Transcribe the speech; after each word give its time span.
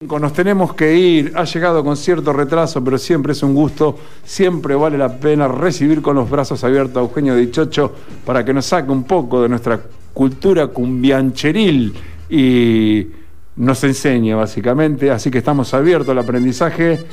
Nos 0.00 0.32
tenemos 0.32 0.74
que 0.74 0.94
ir, 0.96 1.32
ha 1.34 1.42
llegado 1.42 1.82
con 1.82 1.96
cierto 1.96 2.32
retraso, 2.32 2.84
pero 2.84 2.98
siempre 2.98 3.32
es 3.32 3.42
un 3.42 3.52
gusto, 3.52 3.98
siempre 4.22 4.76
vale 4.76 4.96
la 4.96 5.18
pena 5.18 5.48
recibir 5.48 6.02
con 6.02 6.14
los 6.14 6.30
brazos 6.30 6.62
abiertos 6.62 6.98
a 6.98 7.00
Eugenio 7.00 7.34
Dichocho 7.34 7.92
para 8.24 8.44
que 8.44 8.54
nos 8.54 8.66
saque 8.66 8.92
un 8.92 9.02
poco 9.02 9.42
de 9.42 9.48
nuestra 9.48 9.80
cultura 10.14 10.68
cumbiancheril 10.68 11.94
y 12.30 13.08
nos 13.56 13.82
enseñe 13.82 14.36
básicamente, 14.36 15.10
así 15.10 15.32
que 15.32 15.38
estamos 15.38 15.74
abiertos 15.74 16.10
al 16.10 16.18
aprendizaje. 16.18 17.04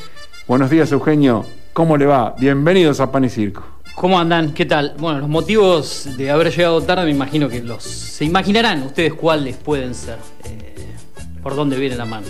Buenos 0.47 0.69
días 0.69 0.91
Eugenio, 0.91 1.43
¿cómo 1.73 1.97
le 1.97 2.05
va? 2.05 2.35
Bienvenidos 2.37 2.99
a 2.99 3.11
Pan 3.11 3.25
y 3.25 3.29
Circo. 3.29 3.63
¿Cómo 3.95 4.19
andan? 4.19 4.53
¿Qué 4.53 4.67
tal? 4.67 4.93
Bueno, 4.99 5.21
los 5.21 5.29
motivos 5.29 6.07
de 6.17 6.29
haber 6.29 6.55
llegado 6.55 6.79
tarde 6.83 7.05
me 7.05 7.11
imagino 7.11 7.49
que 7.49 7.63
los... 7.63 7.81
Se 7.81 8.25
imaginarán 8.25 8.83
ustedes 8.83 9.15
cuáles 9.15 9.57
pueden 9.57 9.95
ser, 9.95 10.19
eh, 10.43 10.93
por 11.41 11.55
dónde 11.55 11.77
viene 11.79 11.95
la 11.95 12.05
mano. 12.05 12.27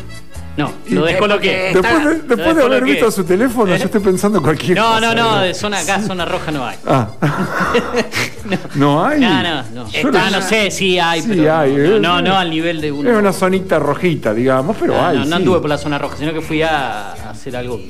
No, 0.57 0.71
lo 0.89 1.05
descoloqué. 1.05 1.71
Después 1.73 2.05
de, 2.05 2.13
después 2.21 2.37
de 2.37 2.43
haber 2.43 2.55
descoloqué. 2.55 2.91
visto 2.91 3.11
su 3.11 3.23
teléfono, 3.25 3.75
yo 3.75 3.85
estoy 3.85 3.99
pensando 4.01 4.41
cualquier 4.41 4.77
No, 4.77 4.85
cosa. 4.87 4.99
no, 5.01 5.13
no, 5.15 5.29
digo. 5.33 5.39
de 5.41 5.53
zona 5.53 5.79
acá, 5.79 6.01
zona 6.01 6.23
roja 6.25 6.51
no 6.51 6.65
hay. 6.65 6.77
Ah. 6.85 7.09
no 8.75 9.05
hay. 9.05 9.19
No, 9.19 9.43
no, 9.43 9.63
no. 9.73 9.89
Yo 9.91 10.09
Ah, 10.13 10.29
lo- 10.31 10.39
no 10.39 10.41
sé, 10.41 10.71
sí 10.71 10.97
hay, 10.99 11.21
Sí 11.21 11.27
pero 11.29 11.57
hay, 11.57 11.73
no, 11.75 11.95
eh. 11.95 11.99
no, 11.99 12.21
no 12.21 12.37
al 12.37 12.49
nivel 12.49 12.79
de 12.81 12.91
uno. 12.91 13.09
Es 13.09 13.17
una 13.17 13.33
zonita 13.33 13.79
rojita, 13.79 14.33
digamos, 14.33 14.77
pero 14.79 14.93
no, 14.95 15.05
hay. 15.05 15.15
no, 15.17 15.21
no 15.23 15.27
sí. 15.27 15.33
anduve 15.33 15.59
por 15.59 15.69
la 15.69 15.77
zona 15.77 15.97
roja, 15.97 16.15
sino 16.17 16.33
que 16.33 16.41
fui 16.41 16.61
a 16.61 17.11
hacer 17.31 17.55
algo 17.57 17.77
que, 17.77 17.89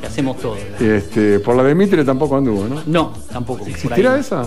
que 0.00 0.06
hacemos 0.06 0.38
todos. 0.38 0.58
Este, 0.80 1.40
por 1.40 1.56
la 1.56 1.62
de 1.62 1.74
Mitre 1.74 2.04
tampoco 2.04 2.36
anduvo, 2.36 2.66
¿no? 2.68 2.82
No, 2.86 3.12
tampoco. 3.32 3.64
¿Existirá 3.66 4.18
esa? 4.18 4.44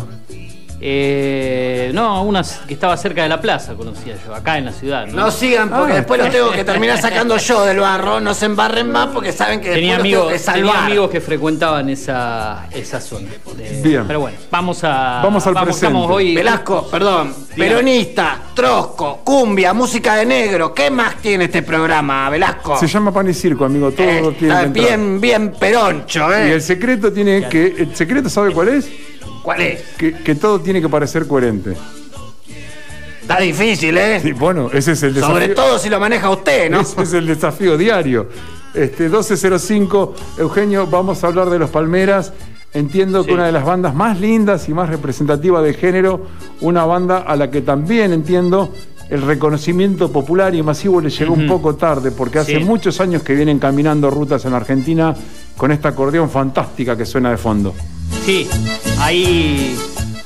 Eh, 0.82 1.92
no, 1.94 2.24
una 2.24 2.42
que 2.68 2.74
estaba 2.74 2.96
cerca 2.98 3.24
de 3.24 3.30
la 3.30 3.40
plaza, 3.42 3.74
conocía 3.74 4.16
yo, 4.26 4.34
acá 4.34 4.58
en 4.58 4.66
la 4.66 4.72
ciudad. 4.72 5.08
¿no? 5.08 5.14
No 5.26 5.32
sigan 5.32 5.70
porque 5.70 5.94
Ah. 5.94 5.96
después 5.98 6.20
los 6.22 6.30
tengo 6.32 6.52
que 6.52 6.64
terminar 6.64 7.02
sacando 7.02 7.38
yo 7.38 7.66
del 7.66 7.80
barro. 7.80 8.20
No 8.20 8.34
se 8.34 8.46
embarren 8.46 8.92
más 8.92 9.08
porque 9.08 9.32
saben 9.32 9.60
que 9.62 9.74
Tenía 9.74 9.94
los 9.94 10.00
amigos, 10.02 10.28
tengo 10.28 10.38
que 10.38 10.44
tenía 10.44 10.64
salvar. 10.72 10.86
amigos 10.86 11.10
que 11.12 11.22
frecuentaban 11.22 11.90
esa, 11.90 12.68
esa 12.72 13.02
zona. 13.02 13.28
Eh, 13.60 13.82
Bien. 13.84 14.04
Pero 14.08 14.22
bueno, 14.22 14.38
vamos 14.52 14.84
a. 14.84 15.22
Vamos 15.24 15.46
al 15.48 15.54
presente. 15.54 15.76
estamos 15.88 16.10
hoy. 16.12 16.36
Velasco, 16.36 16.88
perdón, 16.90 17.34
peronista, 17.56 18.40
trosco, 18.54 19.22
cumbia, 19.24 19.74
música 19.74 20.16
de 20.16 20.26
negro. 20.26 20.74
¿Qué 20.74 20.90
más 20.90 21.16
tiene 21.18 21.46
este 21.46 21.62
programa, 21.62 22.30
Velasco? 22.30 22.78
Se 22.78 22.88
llama 22.88 23.12
Pan 23.14 23.30
y 23.30 23.34
Circo, 23.34 23.66
amigo. 23.66 23.92
Todo 23.92 24.06
Eh, 24.08 24.36
tiene 24.40 24.66
bien, 24.68 25.20
bien 25.22 25.52
peroncho, 25.52 26.30
Y 26.30 26.34
¿eh? 26.34 26.54
el 26.54 26.62
secreto 26.62 27.12
tiene 27.12 27.48
que. 27.50 27.66
¿El 27.80 27.96
secreto 27.96 28.30
sabe 28.30 28.52
cuál 28.52 28.70
es? 28.70 28.90
¿Cuál 29.50 29.62
es? 29.62 29.82
Que, 29.98 30.14
que 30.14 30.36
todo 30.36 30.62
tiene 30.62 30.80
que 30.80 30.88
parecer 30.88 31.26
coherente. 31.26 31.76
Está 33.24 33.40
difícil, 33.40 33.98
¿eh? 33.98 34.20
Sí, 34.22 34.32
bueno, 34.32 34.70
ese 34.72 34.92
es 34.92 35.02
el 35.02 35.16
desafío. 35.16 35.34
Sobre 35.36 35.56
todo 35.56 35.80
si 35.80 35.90
lo 35.90 36.00
maneja 36.00 36.30
usted, 36.30 36.70
¿no? 36.70 36.82
Ese 36.82 37.02
es 37.02 37.14
el 37.14 37.26
desafío 37.26 37.76
diario. 37.76 38.30
Este 38.76 39.06
1205, 39.06 40.14
Eugenio, 40.38 40.86
vamos 40.86 41.24
a 41.24 41.28
hablar 41.28 41.50
de 41.50 41.58
los 41.58 41.72
Palmeras. 41.72 42.32
Entiendo 42.76 43.26
que 43.26 43.34
una 43.34 43.48
de 43.48 43.52
las 43.52 43.66
bandas 43.66 43.96
más 43.96 44.20
lindas 44.20 44.70
y 44.70 44.74
más 44.76 44.88
representativas 44.88 45.64
de 45.64 45.74
género, 45.74 46.28
una 46.62 46.86
banda 46.86 47.18
a 47.18 47.36
la 47.36 47.50
que 47.50 47.62
también 47.62 48.14
entiendo 48.14 48.72
el 49.10 49.24
reconocimiento 49.24 50.12
popular 50.12 50.54
y 50.54 50.62
masivo 50.62 51.02
le 51.02 51.10
llegó 51.10 51.34
un 51.34 51.48
poco 51.48 51.74
tarde, 51.76 52.12
porque 52.12 52.38
hace 52.38 52.60
Sí. 52.60 52.64
muchos 52.64 53.02
años 53.02 53.24
que 53.24 53.34
vienen 53.34 53.58
caminando 53.58 54.12
rutas 54.12 54.46
en 54.46 54.54
Argentina 54.54 55.16
con 55.58 55.72
esta 55.72 55.90
acordeón 55.90 56.30
fantástica 56.30 56.96
que 56.96 57.08
suena 57.08 57.32
de 57.32 57.38
fondo. 57.38 57.74
Sí, 58.30 58.48
ahí, 59.00 59.76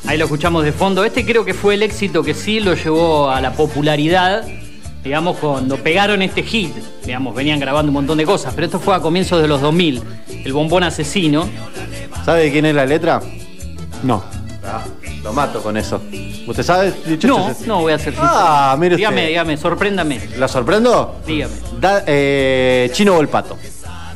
ahí 0.06 0.18
lo 0.18 0.26
escuchamos 0.26 0.66
de 0.66 0.74
fondo. 0.74 1.06
Este 1.06 1.26
creo 1.26 1.46
que 1.46 1.54
fue 1.54 1.76
el 1.76 1.84
éxito 1.84 2.22
que 2.22 2.34
sí 2.34 2.60
lo 2.60 2.74
llevó 2.74 3.30
a 3.30 3.40
la 3.40 3.54
popularidad. 3.54 4.46
Digamos, 5.06 5.38
cuando 5.38 5.78
pegaron 5.78 6.22
este 6.22 6.44
hit, 6.44 6.76
digamos, 7.06 7.34
venían 7.34 7.62
grabando 7.62 7.92
un 7.92 7.94
montón 7.94 8.18
de 8.18 8.26
cosas, 8.26 8.54
pero 8.56 8.66
esto 8.66 8.78
fue 8.82 8.94
a 8.94 9.00
comienzos 9.00 9.42
de 9.42 9.48
los 9.48 9.62
2000. 9.62 10.04
El 10.44 10.52
bombón 10.52 10.84
asesino. 10.84 11.48
¿Sabe 12.26 12.42
de 12.44 12.52
quién 12.52 12.66
es 12.66 12.76
la 12.76 12.86
letra? 12.86 13.22
No. 14.04 14.22
Lo 15.24 15.32
mato 15.32 15.64
con 15.64 15.78
eso. 15.78 16.02
¿Usted 16.46 16.64
sabe? 16.64 16.94
Dicho 17.06 17.30
No, 17.30 17.56
no 17.66 17.82
voy 17.84 17.94
a 17.94 17.98
ser 18.00 18.12
sincero. 18.16 18.30
Ah, 18.30 18.76
mire 18.78 18.96
usted. 18.96 19.08
Dígame, 19.08 19.28
dígame, 19.30 19.56
sorpréndame. 19.56 20.20
¿La 20.38 20.50
sorprendo? 20.50 21.22
Dígame. 21.26 21.54
Da- 21.80 22.04
eh, 22.06 22.90
Chino 22.92 23.14
Volpato. 23.14 23.58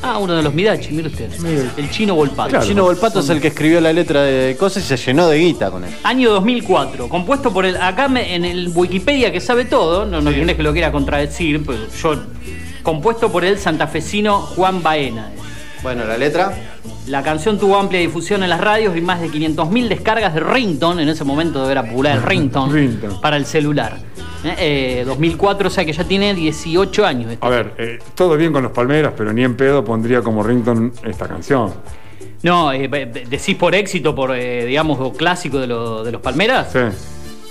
Ah, 0.01 0.17
uno 0.19 0.35
de 0.35 0.43
los 0.43 0.53
Midachi, 0.53 0.91
mire 0.91 1.07
usted. 1.09 1.29
El 1.77 1.89
chino 1.89 2.15
Volpato. 2.15 2.49
Claro. 2.49 2.65
Chino 2.65 2.83
Volpato 2.83 3.19
es 3.19 3.29
el 3.29 3.41
que 3.41 3.47
escribió 3.49 3.81
la 3.81 3.91
letra 3.93 4.21
de 4.23 4.55
cosas 4.57 4.83
y 4.83 4.87
se 4.87 4.97
llenó 4.97 5.27
de 5.27 5.37
guita 5.39 5.71
con 5.71 5.83
él. 5.83 5.91
Año 6.03 6.31
2004, 6.31 7.09
compuesto 7.09 7.51
por 7.53 7.65
el. 7.65 7.77
Acá 7.77 8.07
me- 8.07 8.35
en 8.35 8.45
el 8.45 8.69
Wikipedia 8.73 9.31
que 9.31 9.39
sabe 9.41 9.65
todo, 9.65 10.05
no, 10.05 10.21
no 10.21 10.29
es 10.29 10.55
que 10.55 10.63
lo 10.63 10.71
quiera 10.73 10.91
contradecir, 10.91 11.63
pero 11.65 11.79
yo. 12.01 12.15
Compuesto 12.83 13.31
por 13.31 13.43
el 13.43 13.57
santafesino 13.59 14.39
Juan 14.39 14.81
Baena. 14.81 15.31
Bueno, 15.83 16.05
la 16.05 16.17
letra. 16.17 16.53
La 17.07 17.23
canción 17.23 17.57
tuvo 17.57 17.77
amplia 17.77 17.99
difusión 18.01 18.43
en 18.43 18.49
las 18.49 18.59
radios 18.59 18.95
y 18.97 19.01
más 19.01 19.21
de 19.21 19.29
500.000 19.29 19.87
descargas 19.87 20.33
de 20.33 20.41
ringtone, 20.41 21.03
en 21.03 21.09
ese 21.09 21.23
momento 21.23 21.69
era 21.69 21.83
popular 21.83 22.17
el 22.17 22.23
Ringtone. 22.23 22.89
para 23.21 23.37
el 23.37 23.45
celular. 23.45 23.97
Eh, 24.43 24.99
eh, 25.01 25.03
2004, 25.05 25.67
o 25.67 25.71
sea 25.71 25.85
que 25.85 25.93
ya 25.93 26.03
tiene 26.03 26.33
18 26.33 27.05
años. 27.05 27.31
este 27.31 27.45
A 27.45 27.49
ver, 27.49 27.73
eh, 27.77 27.99
todo 28.13 28.35
bien 28.37 28.51
con 28.51 28.61
los 28.63 28.71
Palmeras, 28.71 29.13
pero 29.15 29.31
ni 29.33 29.43
en 29.43 29.55
pedo 29.55 29.83
pondría 29.85 30.21
como 30.21 30.43
rington 30.43 30.91
esta 31.03 31.27
canción. 31.27 31.73
No, 32.43 32.71
eh, 32.71 32.87
decís 33.29 33.55
por 33.55 33.73
éxito, 33.73 34.13
por, 34.13 34.35
eh, 34.35 34.65
digamos, 34.65 35.15
clásico 35.17 35.59
de, 35.59 35.67
lo- 35.67 36.03
de 36.03 36.11
los 36.11 36.21
Palmeras. 36.21 36.69
Sí. 36.71 36.79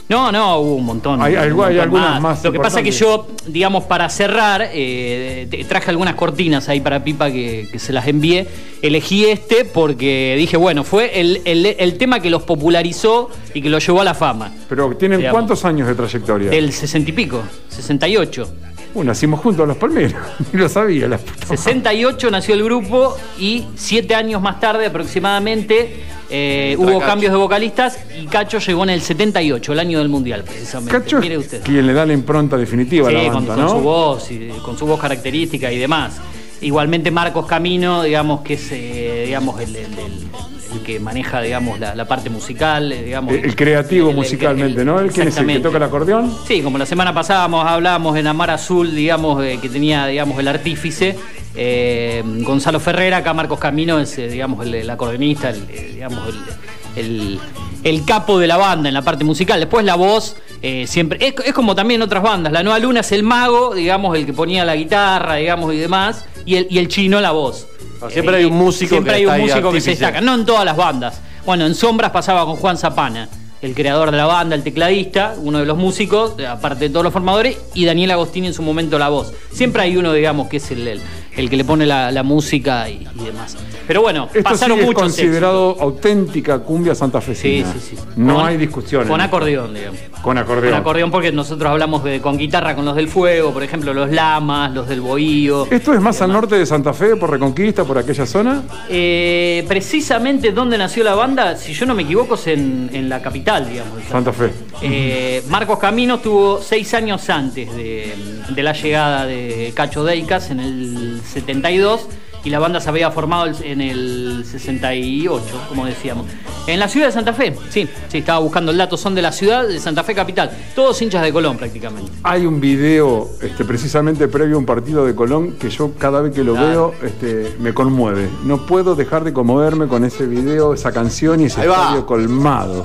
No, 0.08 0.30
no, 0.30 0.58
hubo 0.60 0.74
un 0.76 0.84
montón. 0.86 1.20
Hay- 1.20 1.34
hay- 1.34 1.50
un 1.50 1.56
montón 1.56 1.72
hay 1.72 1.78
algunas 1.80 2.20
más 2.20 2.44
Lo 2.44 2.52
que 2.52 2.60
pasa 2.60 2.78
es 2.78 2.84
que 2.84 2.92
yo, 2.92 3.26
digamos, 3.48 3.84
para 3.84 4.08
cerrar, 4.08 4.68
eh, 4.72 5.64
traje 5.68 5.90
algunas 5.90 6.14
cortinas 6.14 6.68
ahí 6.68 6.80
para 6.80 7.02
Pipa 7.02 7.30
que, 7.30 7.68
que 7.72 7.78
se 7.80 7.92
las 7.92 8.06
envié. 8.06 8.46
Elegí 8.82 9.24
este 9.24 9.64
porque 9.64 10.36
dije, 10.38 10.56
bueno, 10.56 10.84
fue 10.84 11.18
el, 11.20 11.40
el- 11.44 11.66
el 11.66 11.98
tema 11.98 12.20
que 12.20 12.30
los 12.30 12.44
popularizó 12.44 13.30
y 13.52 13.60
que 13.62 13.68
los 13.68 13.84
llevó 13.84 14.00
a 14.00 14.04
la 14.04 14.14
fama. 14.14 14.52
Pero 14.68 14.94
¿tienen 14.96 15.18
Digamos. 15.18 15.34
cuántos 15.38 15.64
años 15.64 15.88
de 15.88 15.94
trayectoria? 15.96 16.50
Del 16.50 16.72
60 16.72 17.10
y 17.10 17.12
pico, 17.12 17.42
68. 17.68 18.48
Bueno, 18.96 19.10
nacimos 19.10 19.40
juntos 19.40 19.62
a 19.64 19.66
los 19.66 19.76
Palmeras. 19.76 20.14
Ni 20.52 20.58
lo 20.58 20.68
sabía 20.68 21.06
la 21.06 21.18
puta 21.18 21.32
madre. 21.44 21.56
68 21.58 22.30
nació 22.30 22.54
el 22.54 22.64
grupo 22.64 23.16
y 23.38 23.66
siete 23.76 24.14
años 24.14 24.40
más 24.40 24.58
tarde 24.58 24.86
aproximadamente 24.86 25.96
eh, 26.30 26.74
hubo 26.78 26.86
Cacho. 26.98 27.06
cambios 27.06 27.32
de 27.32 27.38
vocalistas 27.38 27.98
y 28.20 28.26
Cacho 28.26 28.58
llegó 28.58 28.82
en 28.84 28.90
el 28.90 29.00
78, 29.02 29.72
el 29.74 29.78
año 29.78 29.98
del 29.98 30.08
Mundial 30.08 30.42
precisamente. 30.44 30.92
Cacho 30.98 31.18
Mire 31.20 31.38
usted. 31.38 31.62
quien 31.62 31.86
le 31.86 31.92
da 31.92 32.04
la 32.06 32.14
impronta 32.14 32.56
definitiva 32.56 33.08
Sí, 33.10 33.14
a 33.14 33.18
la 33.22 33.24
con, 33.32 33.46
banda, 33.46 33.54
con 33.54 33.64
¿no? 33.64 33.70
su 33.70 33.78
voz, 33.80 34.30
y, 34.30 34.48
con 34.64 34.76
su 34.78 34.86
voz 34.86 34.98
característica 35.00 35.70
y 35.70 35.78
demás. 35.78 36.16
Igualmente 36.62 37.10
Marcos 37.10 37.44
Camino, 37.46 38.02
digamos 38.02 38.40
que 38.40 38.54
es 38.54 38.68
eh, 38.72 39.24
digamos 39.26 39.60
el, 39.60 39.76
el- 39.76 39.84
el- 39.84 39.88
el 39.98 40.55
que 40.86 41.00
maneja 41.00 41.42
digamos 41.42 41.80
la, 41.80 41.94
la 41.96 42.06
parte 42.06 42.30
musical, 42.30 42.92
eh, 42.92 43.02
digamos 43.02 43.34
El, 43.34 43.44
el 43.44 43.56
creativo 43.56 44.10
el- 44.10 44.16
musicalmente, 44.16 44.84
¿no? 44.84 45.00
¿El 45.00 45.10
quién 45.10 45.26
es 45.28 45.36
el 45.36 45.46
que 45.48 45.58
toca 45.58 45.78
el 45.78 45.82
acordeón? 45.82 46.32
Sí, 46.46 46.62
como 46.62 46.78
la 46.78 46.86
semana 46.86 47.12
pasada 47.12 47.42
hablábamos 47.44 48.16
en 48.16 48.28
Amar 48.28 48.50
Azul, 48.52 48.94
digamos, 48.94 49.44
eh, 49.44 49.58
que 49.60 49.68
tenía, 49.68 50.06
digamos, 50.06 50.38
el 50.38 50.46
artífice. 50.48 51.16
eh, 51.56 52.22
Gonzalo 52.24 52.78
Ferrera, 52.78 53.16
acá 53.18 53.34
Marcos 53.34 53.58
Camino 53.58 53.98
es, 53.98 54.16
eh, 54.18 54.28
digamos, 54.28 54.64
el, 54.64 54.88
acordeonista, 54.88 55.50
el, 55.50 55.66
digamos, 55.94 56.20
el, 56.28 57.04
el- 57.04 57.40
el 57.84 58.04
capo 58.04 58.38
de 58.38 58.46
la 58.48 58.56
banda 58.56 58.88
en 58.88 58.94
la 58.94 59.02
parte 59.02 59.22
musical. 59.24 59.60
Después 59.60 59.84
la 59.84 59.94
voz, 59.94 60.36
eh, 60.60 60.86
siempre. 60.88 61.18
Es, 61.24 61.34
es 61.44 61.52
como 61.52 61.74
también 61.74 62.02
otras 62.02 62.22
bandas. 62.22 62.52
La 62.52 62.62
Nueva 62.64 62.78
Luna 62.80 63.00
es 63.00 63.12
el 63.12 63.22
mago, 63.22 63.74
digamos, 63.74 64.16
el 64.16 64.26
que 64.26 64.32
ponía 64.32 64.64
la 64.64 64.74
guitarra, 64.76 65.34
digamos, 65.36 65.72
y 65.72 65.76
demás. 65.78 66.24
Y 66.44 66.56
el, 66.56 66.66
y 66.70 66.78
el 66.78 66.88
chino 66.88 67.20
la 67.20 67.30
voz. 67.32 67.66
Siempre 68.10 68.36
hay 68.36 68.44
un 68.44 68.54
músico 68.56 68.90
Siempre 68.90 69.12
que 69.12 69.16
hay 69.18 69.26
un 69.26 69.46
músico 69.46 69.72
que 69.72 69.80
se 69.80 69.90
destaca. 69.90 70.20
No 70.20 70.34
en 70.34 70.44
todas 70.46 70.64
las 70.64 70.76
bandas. 70.76 71.20
Bueno, 71.44 71.66
en 71.66 71.74
Sombras 71.74 72.10
pasaba 72.10 72.44
con 72.44 72.56
Juan 72.56 72.76
Zapana, 72.76 73.28
el 73.62 73.74
creador 73.74 74.10
de 74.10 74.16
la 74.16 74.26
banda, 74.26 74.54
el 74.56 74.62
tecladista, 74.62 75.34
uno 75.38 75.58
de 75.60 75.64
los 75.66 75.76
músicos, 75.78 76.34
eh, 76.38 76.46
aparte 76.46 76.84
de 76.86 76.90
todos 76.90 77.04
los 77.04 77.12
formadores, 77.12 77.56
y 77.74 77.84
Daniel 77.84 78.10
Agostini 78.10 78.48
en 78.48 78.54
su 78.54 78.62
momento 78.62 78.98
la 78.98 79.08
voz. 79.08 79.32
Siempre 79.52 79.82
hay 79.82 79.96
uno, 79.96 80.12
digamos, 80.12 80.48
que 80.48 80.56
es 80.58 80.70
el, 80.72 80.86
el, 80.88 81.00
el 81.36 81.48
que 81.50 81.56
le 81.56 81.64
pone 81.64 81.86
la, 81.86 82.10
la 82.10 82.22
música 82.24 82.88
y, 82.90 83.06
y 83.20 83.24
demás. 83.24 83.56
Pero 83.86 84.02
bueno, 84.02 84.28
Esto 84.34 84.42
pasaron 84.42 84.76
sí 84.78 84.80
es 84.80 84.86
muchos 84.86 85.02
considerado 85.02 85.76
auténtica 85.80 86.58
cumbia 86.58 86.94
santafesina. 86.96 87.72
Sí, 87.72 87.78
sí, 87.80 87.96
sí. 87.96 88.02
No 88.16 88.34
Con- 88.36 88.46
hay 88.46 88.56
discusión. 88.56 89.06
Con 89.06 89.20
acordeón, 89.20 89.72
digamos. 89.72 90.00
Con 90.22 90.38
acordeón. 90.38 90.72
Con 90.72 90.80
acordeón 90.80 91.10
porque 91.10 91.32
nosotros 91.32 91.70
hablamos 91.70 92.02
de, 92.04 92.20
con 92.20 92.36
guitarra 92.36 92.74
con 92.74 92.84
los 92.84 92.96
del 92.96 93.08
fuego, 93.08 93.52
por 93.52 93.62
ejemplo, 93.62 93.94
los 93.94 94.10
lamas, 94.10 94.72
los 94.72 94.88
del 94.88 95.00
bohío. 95.00 95.68
¿Esto 95.70 95.92
es 95.92 96.00
más 96.00 96.20
al 96.22 96.32
norte 96.32 96.56
de 96.56 96.66
Santa 96.66 96.92
Fe, 96.92 97.16
por 97.16 97.30
Reconquista, 97.30 97.84
por 97.84 97.98
aquella 97.98 98.26
zona? 98.26 98.62
Eh, 98.88 99.64
precisamente 99.68 100.52
donde 100.52 100.78
nació 100.78 101.04
la 101.04 101.14
banda, 101.14 101.56
si 101.56 101.72
yo 101.72 101.86
no 101.86 101.94
me 101.94 102.02
equivoco, 102.02 102.34
es 102.34 102.46
en, 102.48 102.90
en 102.92 103.08
la 103.08 103.22
capital, 103.22 103.68
digamos. 103.68 104.02
Santa 104.10 104.32
Fe. 104.32 104.50
Eh, 104.82 105.42
Marcos 105.48 105.78
Camino 105.78 106.16
estuvo 106.16 106.60
seis 106.60 106.92
años 106.94 107.28
antes 107.30 107.74
de, 107.74 108.14
de 108.48 108.62
la 108.62 108.72
llegada 108.72 109.26
de 109.26 109.72
Cacho 109.74 110.04
Deicas 110.04 110.50
en 110.50 110.60
el 110.60 111.20
72 111.24 112.08
y 112.46 112.50
la 112.50 112.60
banda 112.60 112.80
se 112.80 112.88
había 112.88 113.10
formado 113.10 113.50
en 113.60 113.80
el 113.80 114.44
68, 114.48 115.42
como 115.68 115.84
decíamos. 115.84 116.26
En 116.68 116.78
la 116.78 116.88
ciudad 116.88 117.06
de 117.06 117.12
Santa 117.12 117.32
Fe, 117.32 117.56
sí, 117.70 117.88
sí, 118.08 118.18
estaba 118.18 118.38
buscando 118.38 118.70
el 118.70 118.78
dato, 118.78 118.96
son 118.96 119.16
de 119.16 119.22
la 119.22 119.32
ciudad 119.32 119.66
de 119.66 119.80
Santa 119.80 120.04
Fe 120.04 120.14
capital, 120.14 120.50
todos 120.74 121.02
hinchas 121.02 121.22
de 121.24 121.32
Colón 121.32 121.56
prácticamente. 121.56 122.12
Hay 122.22 122.46
un 122.46 122.60
video 122.60 123.28
este, 123.42 123.64
precisamente 123.64 124.28
previo 124.28 124.54
a 124.54 124.58
un 124.60 124.66
partido 124.66 125.04
de 125.04 125.14
Colón 125.16 125.56
que 125.58 125.70
yo 125.70 125.90
cada 125.98 126.20
vez 126.20 126.32
que 126.32 126.44
lo 126.44 126.52
Claro. 126.52 126.94
veo 127.00 127.08
este, 127.08 127.56
me 127.58 127.74
conmueve. 127.74 128.28
No 128.44 128.64
puedo 128.64 128.94
dejar 128.94 129.24
de 129.24 129.32
conmoverme 129.32 129.88
con 129.88 130.04
ese 130.04 130.26
video, 130.26 130.72
esa 130.72 130.92
canción 130.92 131.40
y 131.40 131.46
ese 131.46 131.62
estadio 131.62 132.06
colmado. 132.06 132.84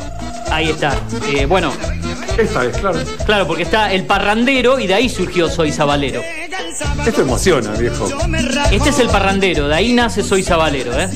Ahí 0.51 0.69
está. 0.69 0.95
Eh, 1.33 1.45
bueno, 1.45 1.71
Esta 2.38 2.65
es, 2.65 2.77
claro. 2.77 3.00
claro, 3.25 3.47
porque 3.47 3.63
está 3.63 3.91
el 3.91 4.06
parrandero 4.06 4.79
y 4.79 4.88
de 4.88 4.94
ahí 4.94 5.09
surgió 5.09 5.50
Soy 5.50 5.71
Sabalero. 5.71 6.21
Esto 7.06 7.21
emociona, 7.21 7.71
viejo. 7.71 8.07
Este 8.71 8.89
es 8.89 9.00
el 9.00 9.07
parrandero, 9.09 9.68
de 9.68 9.75
ahí 9.75 9.94
nace 9.94 10.23
Soy 10.23 10.44
Sabalero, 10.44 11.00
¿eh? 11.00 11.09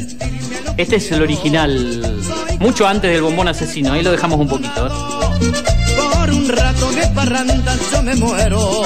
Este 0.77 0.97
es 0.97 1.11
el 1.11 1.21
original, 1.21 2.21
mucho 2.59 2.85
antes 2.85 3.11
del 3.11 3.21
bombón 3.21 3.47
asesino, 3.47 3.93
ahí 3.93 4.03
lo 4.03 4.11
dejamos 4.11 4.39
un 4.39 4.47
poquito. 4.47 4.87
¿eh? 4.87 4.89
Por 5.95 6.29
un 6.31 6.49
rato 6.49 6.91
de 6.91 7.07
parranda 7.07 7.77
yo 7.91 8.03
me 8.03 8.15
muero. 8.15 8.83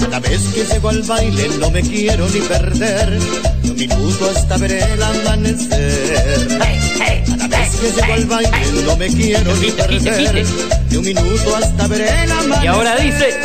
Cada 0.00 0.20
vez 0.20 0.40
que 0.54 0.64
llego 0.64 0.88
al 0.88 1.02
baile 1.02 1.48
no 1.58 1.70
me 1.70 1.82
quiero 1.82 2.28
ni 2.28 2.40
perder. 2.40 3.18
Un 3.64 3.76
minuto 3.76 4.30
hasta 4.30 4.56
ver 4.56 4.72
el 4.72 5.02
amanecer. 5.02 6.48
Cada 6.48 6.64
vez 6.64 7.19
que 7.50 7.90
llego 7.92 8.12
al 8.12 8.26
baile 8.26 8.82
no 8.84 8.96
me 8.96 9.08
quiero 9.08 9.54
ni 9.56 9.70
perder. 9.70 10.46
Ni 10.90 10.96
un 10.96 11.04
minuto 11.04 11.56
hasta 11.56 11.86
ver 11.86 12.00
el 12.02 12.32
amanecer. 12.32 12.64
Y 12.64 12.66
ahora 12.66 12.96
dice, 12.96 13.40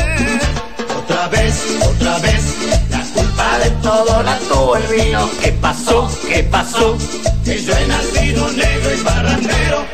Otra 0.98 1.28
vez, 1.28 1.64
otra 1.84 2.18
vez. 2.20 2.44
La 2.90 3.02
culpa 3.14 3.60
de 3.60 3.70
todo 3.82 4.24
la 4.24 4.38
tuvo 4.40 4.76
el 4.78 4.84
vino. 4.88 5.30
¿qué 5.42 5.52
pasó? 5.54 6.10
¿Qué 6.28 6.44
pasó? 6.44 6.98
Que 7.44 7.62
yo 7.62 7.74
he 7.76 7.88
nacido 7.88 8.52
negro 8.52 8.94
y 8.94 8.98
parrandero. 9.04 9.86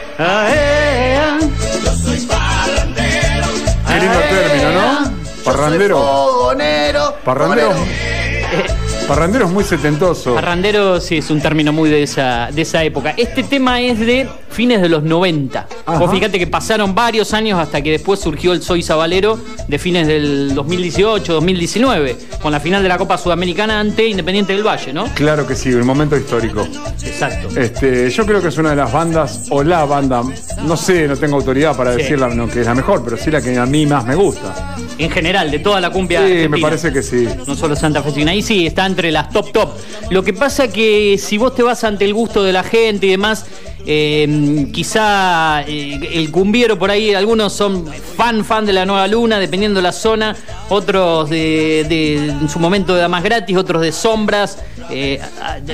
Yo 1.84 1.96
soy 1.98 2.20
parrandero. 2.22 3.48
Qué 3.88 4.00
lindo 4.00 4.20
término, 4.20 4.72
¿no? 4.72 5.12
Parrandero. 5.44 5.98
Fogonero. 5.98 7.16
Parrandero. 7.24 7.70
Parrandero 7.70 8.81
es 9.12 9.50
muy 9.52 9.64
setentoso. 9.66 10.34
Parrandero 10.34 11.02
sí 11.02 11.18
es 11.18 11.30
un 11.30 11.42
término 11.42 11.74
muy 11.74 11.90
de 11.90 12.04
esa, 12.04 12.50
de 12.52 12.62
esa 12.62 12.84
época. 12.84 13.14
Este 13.18 13.44
tema 13.44 13.82
es 13.82 14.00
de 14.00 14.30
fines 14.50 14.82
de 14.82 14.88
los 14.88 15.04
90. 15.04 15.68
Ajá. 15.86 16.00
Vos 16.00 16.12
fíjate 16.12 16.38
que 16.40 16.48
pasaron 16.48 16.94
varios 16.96 17.34
años 17.34 17.60
hasta 17.60 17.82
que 17.82 17.92
después 17.92 18.20
surgió 18.20 18.54
el 18.54 18.62
Soy 18.62 18.82
Sabalero 18.84 19.40
de 19.68 19.80
fines 19.80 20.08
del 20.08 20.54
2018, 20.56 21.34
2019, 21.34 22.18
con 22.42 22.52
la 22.52 22.60
final 22.60 22.84
de 22.84 22.90
la 22.90 22.98
Copa 22.98 23.18
Sudamericana 23.18 23.80
ante 23.80 24.08
Independiente 24.08 24.54
del 24.54 24.66
Valle, 24.66 24.94
¿no? 24.94 25.06
Claro 25.16 25.46
que 25.48 25.56
sí, 25.56 25.70
el 25.70 25.84
momento 25.84 26.16
histórico. 26.18 26.68
Exacto. 27.04 27.50
Este, 27.60 28.10
yo 28.10 28.26
creo 28.26 28.42
que 28.42 28.50
es 28.50 28.58
una 28.58 28.72
de 28.72 28.76
las 28.78 28.92
bandas, 28.92 29.48
o 29.50 29.64
la 29.64 29.86
banda, 29.86 30.22
no 30.64 30.78
sé, 30.78 31.08
no 31.08 31.16
tengo 31.18 31.38
autoridad 31.38 31.76
para 31.76 31.92
Sí. 31.94 31.98
decirla 32.04 32.28
no, 32.30 32.48
que 32.48 32.62
es 32.62 32.66
la 32.68 32.76
mejor, 32.76 33.04
pero 33.04 33.18
sí 33.18 33.30
la 33.32 33.42
que 33.42 33.58
a 33.58 33.66
mí 33.66 33.86
más 33.86 34.06
me 34.06 34.16
gusta. 34.16 34.76
En 34.98 35.10
general, 35.10 35.50
de 35.50 35.60
toda 35.60 35.82
la 35.82 35.90
cumbia. 35.90 36.26
Sí, 36.28 36.48
me 36.48 36.60
parece 36.60 36.94
que 36.94 37.02
sí. 37.02 37.28
No 37.48 37.56
solo 37.56 37.76
Santa 37.76 38.04
Fe, 38.04 38.30
ahí 38.30 38.42
sí, 38.42 38.68
está 38.68 38.86
entre 38.86 39.12
las 39.12 39.30
top 39.32 39.52
top. 39.52 39.70
Lo 40.10 40.24
que 40.24 40.34
pasa 40.34 40.68
que 40.68 41.18
si 41.18 41.38
vos 41.38 41.56
te 41.56 41.64
vas 41.64 41.84
ante 41.84 42.06
el 42.06 42.14
gusto 42.14 42.44
de 42.44 42.54
la 42.54 42.64
gente 42.64 43.08
y 43.08 43.10
demás, 43.12 43.46
eh, 43.86 44.68
quizá 44.72 45.62
eh, 45.68 46.10
el 46.14 46.32
cumbiero 46.32 46.78
por 46.78 46.92
ahí, 46.92 47.14
algunos 47.14 47.54
son 47.54 47.86
fan, 48.18 48.44
fan 48.46 48.66
de 48.66 48.74
la 48.74 48.86
Nueva 48.86 49.08
Luna, 49.08 49.40
dependiendo 49.40 49.80
de 49.80 49.84
la 49.84 49.92
zona, 49.92 50.36
otros 50.70 51.30
de, 51.30 51.86
de- 51.90 52.16
en 52.30 52.50
su 52.50 52.60
momento 52.60 52.94
de 52.96 53.02
Damas 53.02 53.24
Gratis, 53.24 53.56
otros 53.58 53.82
de 53.82 53.92
Sombras. 53.92 54.60
Eh, 54.92 55.20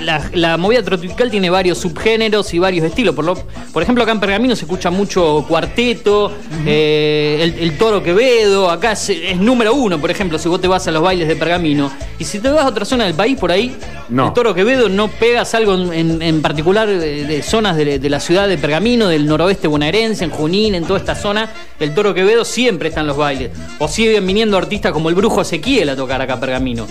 la, 0.02 0.30
la 0.34 0.58
movida 0.58 0.84
tropical 0.84 1.30
tiene 1.32 1.50
varios 1.50 1.78
subgéneros 1.80 2.54
y 2.54 2.60
varios 2.60 2.86
estilos. 2.86 3.16
Por, 3.16 3.26
lo- 3.26 3.36
por 3.74 3.82
ejemplo, 3.84 4.04
acá 4.04 4.12
en 4.14 4.20
Pergamino 4.20 4.56
se 4.56 4.66
escucha 4.66 4.90
mucho 4.90 5.44
cuarteto, 5.48 6.32
eh, 6.66 7.40
el, 7.42 7.64
el 7.64 7.78
toro 7.78 8.04
Quevedo, 8.04 8.70
acá 8.70 8.92
es, 8.94 9.10
es 9.10 9.38
número 9.38 9.74
uno, 9.74 10.00
por 10.00 10.12
ejemplo, 10.12 10.38
si 10.38 10.48
vos 10.50 10.62
te 10.62 10.68
vas 10.68 10.88
a 10.88 10.92
los 10.92 11.02
bailes 11.02 11.28
de 11.28 11.36
Pergamino. 11.36 11.92
Y 12.20 12.24
si 12.24 12.40
te 12.40 12.50
vas 12.50 12.66
a 12.66 12.68
otra 12.70 12.86
zona 12.86 13.06
del 13.06 13.14
país, 13.14 13.38
por 13.38 13.52
ahí, 13.52 13.76
No. 14.10 14.28
el 14.28 14.34
toro 14.34 14.54
Quevedo 14.54 14.90
no 14.90 15.08
pegas 15.08 15.54
algo 15.56 15.74
en, 15.76 15.94
en- 15.94 16.22
en 16.22 16.42
particular 16.42 16.88
de, 16.88 17.26
de 17.26 17.42
zonas 17.44 17.76
de, 17.78 18.00
de 18.00 18.10
la 18.10 18.20
ciudad 18.20 18.48
de 18.48 18.58
Pergamino, 18.58 19.08
del 19.08 19.26
noroeste 19.26 19.68
bonaerense, 19.68 20.24
en 20.24 20.32
Junín, 20.32 20.76
en 20.76 20.86
toda 20.86 21.00
esta 21.00 21.16
zona. 21.16 21.50
El 21.80 21.94
toro 21.94 22.14
Quevedo 22.14 22.44
siempre 22.46 22.90
está 22.90 23.02
en 23.02 23.08
los 23.08 23.18
bailes. 23.18 23.52
O 23.80 23.88
siguen 23.88 24.26
viniendo 24.26 24.58
artistas 24.58 24.92
como 24.92 25.10
el 25.10 25.16
Brujo 25.16 25.42
Ezequiel 25.42 25.90
a 25.90 25.96
tocar 25.96 26.22
acá 26.22 26.34
a 26.36 26.40
Pergamino. 26.40 26.88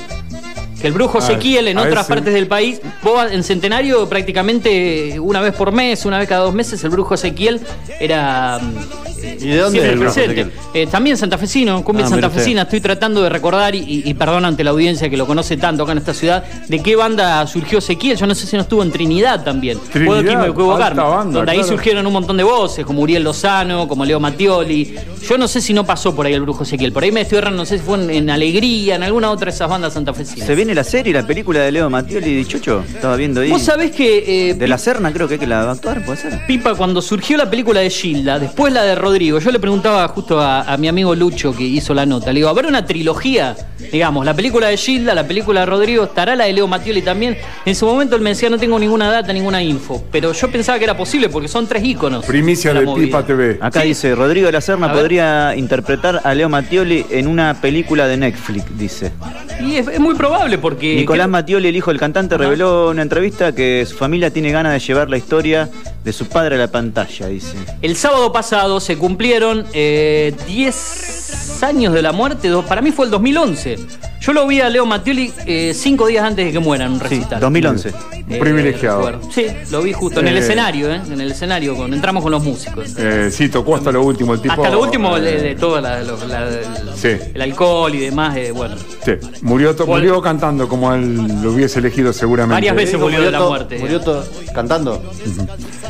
Que 0.80 0.88
el 0.88 0.92
brujo 0.92 1.18
Ezequiel 1.18 1.68
en 1.68 1.78
otras 1.78 2.06
partes 2.06 2.34
del 2.34 2.46
país, 2.46 2.80
vos 3.02 3.30
en 3.30 3.42
Centenario 3.42 4.08
prácticamente 4.08 5.18
una 5.18 5.40
vez 5.40 5.54
por 5.54 5.72
mes, 5.72 6.04
una 6.04 6.18
vez 6.18 6.28
cada 6.28 6.42
dos 6.42 6.54
meses, 6.54 6.82
el 6.84 6.90
brujo 6.90 7.14
Ezequiel 7.14 7.60
era 7.98 8.60
¿Y 9.40 9.48
de 9.48 9.56
dónde 9.58 9.80
siempre 9.80 10.08
es 10.08 10.16
el 10.16 10.24
presente. 10.34 10.56
Eh, 10.74 10.86
también 10.86 11.16
santafesino, 11.16 11.82
cumbia 11.84 12.06
Ah, 12.06 12.08
santafesina. 12.10 12.62
Estoy 12.62 12.80
tratando 12.80 13.22
de 13.22 13.28
recordar 13.28 13.74
y, 13.74 14.02
y- 14.04 14.14
perdón 14.14 14.44
ante 14.44 14.64
la 14.64 14.70
audiencia 14.70 15.08
que 15.10 15.16
lo 15.16 15.26
conoce 15.26 15.56
tanto 15.56 15.82
acá 15.82 15.92
en 15.92 15.98
esta 15.98 16.14
ciudad, 16.14 16.44
de 16.68 16.82
qué 16.82 16.96
banda 16.96 17.46
surgió 17.46 17.78
Ezequiel. 17.78 18.16
Yo 18.16 18.26
no 18.26 18.34
sé 18.34 18.46
si 18.46 18.56
no 18.56 18.62
estuvo 18.62 18.82
en 18.82 18.90
Trinidad 18.90 19.44
también. 19.44 19.78
Puedo 19.78 20.20
Trinidad, 20.20 20.46
equivocarme. 20.48 20.84
alta 20.84 21.02
banda, 21.04 21.38
donde 21.38 21.52
ahí 21.52 21.58
claro. 21.58 21.72
surgieron 21.72 22.06
un 22.06 22.12
montón 22.12 22.36
de 22.36 22.44
voces, 22.44 22.84
como 22.84 23.02
Uriel 23.02 23.22
Lozano, 23.24 23.86
como 23.88 24.04
Leo 24.04 24.20
Mattioli. 24.20 24.94
Yo 25.28 25.38
no 25.38 25.48
sé 25.48 25.60
si 25.60 25.72
no 25.72 25.84
pasó 25.84 26.14
por 26.14 26.26
ahí 26.26 26.34
el 26.34 26.42
brujo 26.42 26.62
Ezequiel. 26.62 26.92
Por 26.92 27.02
ahí 27.02 27.12
me 27.12 27.22
estoy 27.22 27.38
errando, 27.38 27.58
no 27.58 27.66
sé 27.66 27.78
si 27.78 27.84
fue 27.84 27.96
en, 28.02 28.10
en 28.10 28.30
Alegría, 28.30 28.94
en 28.96 29.02
alguna 29.02 29.30
otra 29.30 29.46
de 29.50 29.54
esas 29.56 29.68
bandas 29.68 29.92
santafesinas. 29.94 30.46
Se 30.46 30.54
viene 30.54 30.74
la 30.74 30.84
serie, 30.84 31.12
la 31.12 31.26
película 31.26 31.60
de 31.60 31.72
Leo 31.72 31.90
Mattioli 31.90 32.30
y 32.30 32.36
Dichocho. 32.36 32.84
Estaba 32.94 33.16
viendo 33.16 33.40
ahí. 33.40 33.50
Vos 33.50 33.62
sabés 33.62 33.90
que 33.92 34.50
eh, 34.50 34.54
De 34.54 34.68
la 34.68 34.78
Serna 34.78 35.12
creo 35.12 35.26
que 35.28 35.34
es 35.34 35.40
que 35.40 35.46
la 35.46 35.64
va 35.64 35.70
a 35.70 35.74
actuar, 35.74 36.04
puede 36.04 36.18
ser. 36.18 36.46
Pipa, 36.46 36.74
cuando 36.74 37.02
surgió 37.02 37.36
la 37.36 37.48
película 37.50 37.80
de 37.80 37.90
Gilda, 37.90 38.38
después 38.38 38.72
la 38.72 38.82
de 38.84 38.94
Rodrigo, 39.16 39.38
yo 39.38 39.50
le 39.50 39.58
preguntaba 39.58 40.06
justo 40.08 40.38
a, 40.38 40.60
a 40.70 40.76
mi 40.76 40.88
amigo 40.88 41.14
Lucho 41.14 41.56
que 41.56 41.62
hizo 41.64 41.94
la 41.94 42.04
nota, 42.04 42.26
le 42.34 42.40
digo, 42.40 42.50
¿habrá 42.50 42.68
una 42.68 42.84
trilogía? 42.84 43.56
Digamos, 43.90 44.26
la 44.26 44.34
película 44.34 44.66
de 44.68 44.76
Gilda, 44.76 45.14
la 45.14 45.26
película 45.26 45.60
de 45.60 45.66
Rodrigo, 45.66 46.04
¿estará 46.04 46.36
la 46.36 46.44
de 46.44 46.52
Leo 46.52 46.66
Mattioli 46.68 47.00
también? 47.00 47.34
En 47.64 47.74
su 47.74 47.86
momento 47.86 48.14
él 48.14 48.20
me 48.20 48.28
decía, 48.30 48.50
no 48.50 48.58
tengo 48.58 48.78
ninguna 48.78 49.10
data, 49.10 49.32
ninguna 49.32 49.62
info, 49.62 50.04
pero 50.12 50.34
yo 50.34 50.50
pensaba 50.50 50.76
que 50.76 50.84
era 50.84 50.94
posible 50.98 51.30
porque 51.30 51.48
son 51.48 51.66
tres 51.66 51.82
íconos. 51.82 52.26
Primicia 52.26 52.74
de. 52.74 52.86
Pipa 52.94 53.24
TV. 53.24 53.56
Acá 53.58 53.80
Sí. 53.80 53.88
dice, 53.88 54.14
Rodrigo 54.14 54.46
de 54.48 54.52
la 54.52 54.60
Serna 54.60 54.92
podría 54.92 55.56
interpretar 55.56 56.20
a 56.22 56.34
Leo 56.34 56.50
Mattioli 56.50 57.06
en 57.08 57.26
una 57.26 57.58
película 57.58 58.06
de 58.06 58.18
Netflix, 58.18 58.66
dice. 58.78 59.12
Y 59.62 59.76
es, 59.76 59.88
es 59.88 59.98
muy 59.98 60.14
probable 60.14 60.58
porque... 60.58 60.94
Nicolás 60.94 61.28
Mattioli, 61.30 61.68
el 61.68 61.76
hijo 61.76 61.90
del 61.90 61.98
cantante, 61.98 62.36
reveló 62.36 62.88
en 62.88 62.96
una 62.96 63.02
entrevista 63.02 63.54
que 63.54 63.86
su 63.88 63.96
familia 63.96 64.30
tiene 64.30 64.50
ganas 64.52 64.74
de 64.74 64.78
llevar 64.80 65.08
la 65.08 65.16
historia 65.16 65.70
de 66.06 66.12
su 66.12 66.26
padre 66.28 66.54
a 66.54 66.58
la 66.58 66.68
pantalla, 66.68 67.26
dice. 67.26 67.56
El 67.82 67.96
sábado 67.96 68.32
pasado 68.32 68.78
se 68.78 68.96
cumplieron 68.96 69.66
eh, 69.72 70.32
10 70.46 71.64
años 71.64 71.92
de 71.92 72.00
la 72.00 72.12
muerte, 72.12 72.48
para 72.68 72.80
mí 72.80 72.92
fue 72.92 73.06
el 73.06 73.10
2011. 73.10 73.76
Yo 74.26 74.32
lo 74.32 74.44
vi 74.46 74.60
a 74.60 74.68
Leo 74.68 74.84
Mattioli 74.86 75.32
eh, 75.46 75.72
cinco 75.72 76.08
días 76.08 76.24
antes 76.24 76.46
de 76.46 76.52
que 76.52 76.58
muera 76.58 76.86
en 76.86 76.92
un 76.92 76.98
Sí, 76.98 77.04
recital. 77.04 77.38
2011. 77.40 77.92
Eh, 78.28 78.38
Privilegiado. 78.40 79.20
Sí, 79.32 79.46
lo 79.70 79.82
vi 79.82 79.92
justo 79.92 80.18
en 80.18 80.26
el 80.26 80.36
Eh. 80.36 80.40
escenario, 80.40 80.90
¿eh? 80.92 81.00
En 81.12 81.20
el 81.20 81.30
escenario, 81.30 81.76
con, 81.76 81.94
entramos 81.94 82.24
con 82.24 82.32
los 82.32 82.42
músicos. 82.42 82.96
Eh, 82.98 83.30
sí, 83.30 83.48
tocó 83.48 83.76
hasta 83.76 83.92
lo 83.92 84.02
último 84.02 84.34
el 84.34 84.40
tipo. 84.40 84.54
Hasta 84.54 84.70
lo 84.70 84.80
último 84.80 85.16
de, 85.20 85.36
eh, 85.38 85.42
de 85.42 85.54
todo 85.54 85.80
la- 85.80 86.02
lo- 86.02 86.18
la- 86.26 86.48
el, 86.48 86.64
Sí. 86.96 87.10
el 87.34 87.40
alcohol 87.40 87.94
y 87.94 87.98
demás, 88.00 88.36
eh, 88.36 88.50
bueno. 88.50 88.74
sí, 89.04 89.12
murió, 89.42 89.76
to- 89.76 89.86
murió 89.86 90.20
cantando 90.20 90.68
como 90.68 90.92
él 90.92 91.16
lo 91.40 91.52
hubiese 91.52 91.78
elegido 91.78 92.12
seguramente. 92.12 92.54
Varias 92.54 92.74
veces 92.74 92.98
volvió 93.00 93.20
de 93.22 93.30
la 93.30 93.40
muerte. 93.40 93.78
Murió 93.78 94.00
to- 94.00 94.24
cantando. 94.52 95.00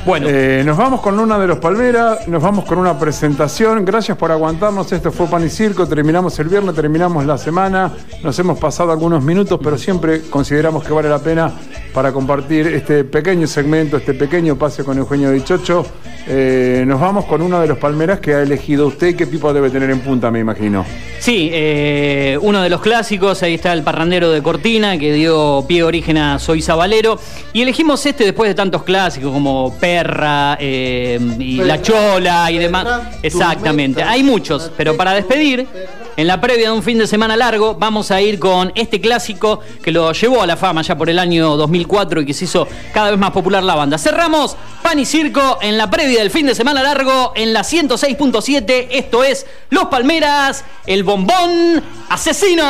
Bueno, 0.05 0.27
Eh, 0.29 0.63
nos 0.65 0.77
vamos 0.77 1.01
con 1.01 1.19
una 1.19 1.39
de 1.39 1.47
los 1.47 1.59
Palmeras, 1.59 2.29
nos 2.29 2.43
vamos 2.43 2.65
con 2.67 2.77
una 2.79 2.99
presentación. 2.99 3.83
Gracias 3.85 4.17
por 4.19 4.31
aguantarnos. 4.31 4.93
Esto 4.93 5.11
fue 5.11 5.27
Pan 5.27 5.45
y 5.45 5.49
Circo. 5.49 5.87
Terminamos 5.89 6.39
el 6.39 6.49
viernes, 6.49 6.75
terminamos 6.75 7.25
la 7.25 7.39
semana. 7.39 7.91
Nos 8.27 8.37
hemos 8.41 8.59
pasado 8.59 8.91
algunos 8.91 9.23
minutos, 9.23 9.61
pero 9.63 9.79
siempre 9.79 10.23
consideramos 10.23 10.83
que 10.83 10.93
vale 10.93 11.09
la 11.09 11.21
pena 11.21 11.53
para 11.95 12.11
compartir 12.11 12.67
este 12.67 13.05
pequeño 13.05 13.47
segmento, 13.47 13.99
este 13.99 14.15
pequeño 14.15 14.57
pase 14.57 14.83
con 14.83 14.99
Eugenio 14.99 15.31
Dichocho. 15.31 15.87
Eh, 16.27 16.83
nos 16.89 17.01
vamos 17.01 17.27
con 17.27 17.41
uno 17.41 17.61
de 17.61 17.69
los 17.69 17.79
Palmeras 17.79 18.19
que 18.19 18.35
ha 18.35 18.43
elegido 18.43 18.89
usted. 18.89 19.15
¿Qué 19.15 19.29
pipo 19.29 19.53
debe 19.53 19.71
tener 19.71 19.91
en 19.91 20.01
punta, 20.01 20.33
me 20.33 20.41
imagino? 20.41 20.85
Sí, 21.21 21.51
eh, 21.53 22.37
uno 22.43 22.63
de 22.63 22.69
los 22.69 22.81
clásicos, 22.81 23.45
ahí 23.45 23.55
está 23.55 23.73
el 23.73 23.85
parrandero 23.85 24.33
de 24.33 24.43
Cortina, 24.43 24.99
que 24.99 25.13
dio 25.13 25.65
pie 25.69 25.85
origen 25.85 26.19
a 26.19 26.41
Soy 26.41 26.63
Sabalero. 26.63 27.21
Y 27.53 27.63
elegimos 27.63 28.05
este 28.07 28.25
después 28.25 28.51
de 28.51 28.57
tantos 28.57 28.83
clásicos 28.83 29.33
como 29.33 29.73
Perra 29.79 30.59
eh, 30.59 31.21
y 31.39 31.59
La 31.59 31.81
Chola 31.81 32.51
y 32.51 32.59
demás. 32.59 33.03
Exactamente, 33.23 34.03
hay 34.03 34.25
muchos, 34.25 34.73
pero 34.77 34.97
para 34.97 35.13
despedir, 35.13 35.69
en 36.17 36.27
la 36.27 36.41
previa 36.41 36.71
de 36.71 36.77
un 36.77 36.83
fin 36.83 36.99
de 36.99 37.07
semana 37.07 37.37
largo, 37.37 37.75
vamos 37.75 38.11
a 38.11 38.21
ir 38.21 38.39
con 38.39 38.73
este 38.75 39.01
clásico 39.01 39.61
que 39.83 39.93
lo 39.93 40.13
llevó 40.13 40.43
a 40.43 40.47
la 40.47 40.57
fama 40.57 40.83
ya 40.83 40.97
por 40.97 41.11
el 41.11 41.19
año 41.19 41.57
2004 41.57 42.23
y 42.23 42.27
que 42.27 42.33
se 42.33 42.47
hizo 42.47 42.67
cada 42.95 43.11
vez 43.11 43.19
más 43.19 43.33
popular 43.33 43.63
la 43.63 43.75
banda. 43.75 43.99
Cerramos 43.99 44.57
Pan 44.83 44.99
y 44.99 45.05
Circo 45.05 45.59
en 45.61 45.77
la 45.77 45.91
previa 45.91 46.21
del 46.21 46.31
fin 46.31 46.47
de 46.47 46.55
semana 46.55 46.83
largo 46.83 47.33
en 47.35 47.53
la 47.53 47.61
106.7. 47.61 48.89
Esto 48.91 49.25
es 49.25 49.47
Los 49.69 49.87
Palmeras, 49.87 50.65
el 50.87 51.05
bombón 51.05 51.83
asesino. 52.09 52.63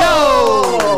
¡Chao! 0.00 0.93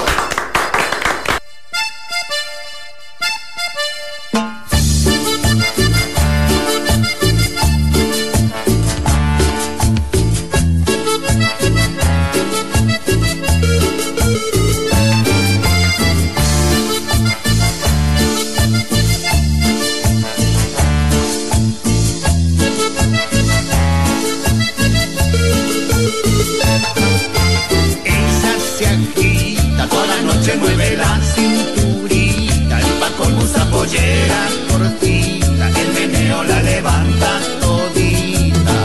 Pollera 33.87 34.49
cortita, 34.69 35.69
el 35.69 35.93
meneo 35.93 36.43
la 36.43 36.61
levanta 36.63 37.41
todita. 37.61 38.79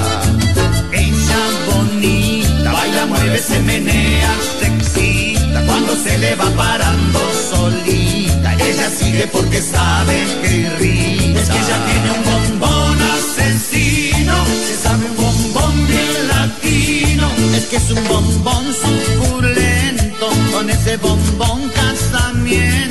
Ella 0.92 1.42
bonita, 1.68 2.72
baila, 2.72 3.06
mueve, 3.08 3.40
se 3.40 3.60
menea, 3.62 4.34
se 4.60 4.68
excita, 4.68 5.64
cuando 5.66 5.96
se 5.96 6.18
le 6.20 6.36
va 6.36 6.50
parando 6.52 7.20
solita, 7.50 8.54
ella 8.54 8.90
sigue 8.90 9.28
porque 9.28 9.62
sabe 9.62 10.18
que 10.42 10.58
irrita. 10.58 11.40
Es 11.40 11.50
que 11.50 11.58
ella 11.58 11.78
tiene 11.88 12.10
un 12.18 12.24
bombón 12.32 12.98
asesino, 13.16 14.36
se 14.68 14.76
sabe 14.84 15.06
un 15.06 15.16
bombón 15.16 15.88
bien 15.88 16.28
latino, 16.28 17.28
es 17.56 17.66
que 17.66 17.78
es 17.78 17.90
un 17.92 18.08
bombón 18.08 18.66
suculento, 18.86 20.30
con 20.54 20.70
ese 20.70 20.98
bombón 20.98 21.70
casamiento. 21.70 22.91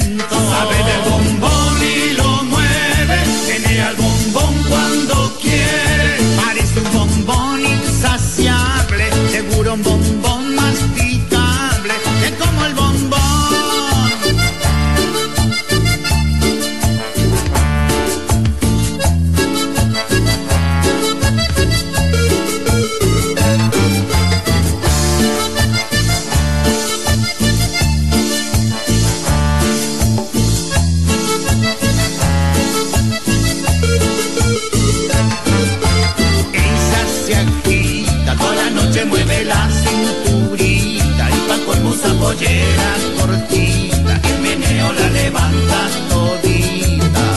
pollera 42.30 42.90
cortita, 43.18 44.14
el 44.28 44.38
meneo 44.40 44.92
la 44.92 45.08
levanta 45.10 45.80
todita. 46.08 47.28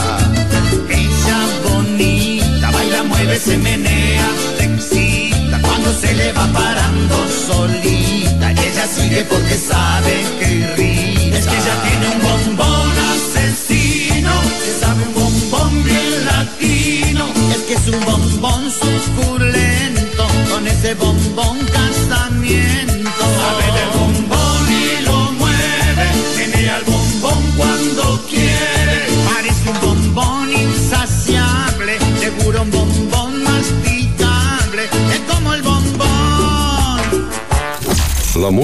Ella 0.88 1.38
bonita, 1.68 2.70
baila, 2.70 3.02
mueve, 3.02 3.36
se 3.40 3.58
menea, 3.58 4.28
te 4.56 4.64
excita, 4.64 5.60
cuando 5.62 5.92
se 5.92 6.14
le 6.14 6.32
va 6.32 6.46
parando 6.52 7.16
solita. 7.48 8.52
Ella 8.52 8.86
sigue 8.86 9.24
porque 9.24 9.56
sabe 9.56 10.14
que 10.38 10.48
irrita. 10.62 11.38
Es 11.38 11.46
que 11.48 11.56
ella 11.62 11.76
tiene 11.86 12.06
un 12.14 12.20
bombón 12.28 12.92
asesino, 13.14 14.32
que 14.62 14.72
sabe 14.80 15.02
un 15.08 15.14
bombón 15.14 15.84
bien 15.84 16.24
latino. 16.30 17.24
Es 17.50 17.62
que 17.66 17.74
es 17.74 17.86
un 17.88 18.00
bombón 18.04 18.70
suculento 18.70 19.33